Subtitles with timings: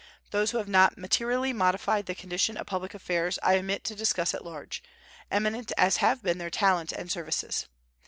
[0.31, 4.33] Those who have not materially modified the condition of public affairs I omit to discuss
[4.33, 4.81] at large,
[5.29, 7.67] eminent as have been their talents and services.